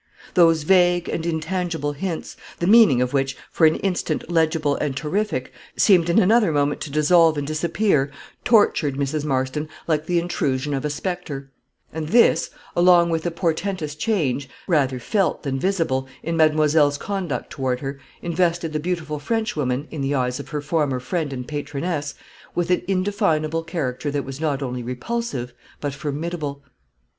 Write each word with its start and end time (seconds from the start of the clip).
Those 0.33 0.63
vague 0.63 1.07
and 1.09 1.27
intangible 1.27 1.93
hints, 1.93 2.35
the 2.57 2.65
meaning 2.65 3.03
of 3.03 3.13
which, 3.13 3.37
for 3.51 3.67
an 3.67 3.75
instant 3.75 4.31
legible 4.31 4.75
and 4.77 4.97
terrific, 4.97 5.53
seemed 5.77 6.09
in 6.09 6.17
another 6.17 6.51
moment 6.51 6.81
to 6.81 6.91
dissolve 6.91 7.37
and 7.37 7.45
disappear, 7.45 8.09
tortured 8.43 8.95
Mrs. 8.95 9.25
Marston 9.25 9.69
like 9.87 10.07
the 10.07 10.17
intrusion 10.17 10.73
of 10.73 10.83
a 10.83 10.89
specter; 10.89 11.51
and 11.93 12.07
this, 12.07 12.49
along 12.75 13.11
with 13.11 13.21
the 13.21 13.29
portentous 13.29 13.93
change, 13.93 14.49
rather 14.65 14.99
felt 14.99 15.43
than 15.43 15.59
visible, 15.59 16.07
in 16.23 16.35
mademoiselle's 16.35 16.97
conduct 16.97 17.51
toward 17.51 17.79
her, 17.81 17.99
invested 18.23 18.73
the 18.73 18.79
beautiful 18.79 19.19
Frenchwoman, 19.19 19.87
in 19.91 20.01
the 20.01 20.15
eyes 20.15 20.39
of 20.39 20.49
her 20.49 20.61
former 20.61 20.99
friend 20.99 21.31
and 21.31 21.47
patroness, 21.47 22.15
with 22.55 22.71
an 22.71 22.81
indefinable 22.87 23.61
character 23.61 24.09
that 24.09 24.25
was 24.25 24.41
not 24.41 24.63
only 24.63 24.81
repulsive 24.81 25.53
but 25.79 25.93
formidable. 25.93 26.63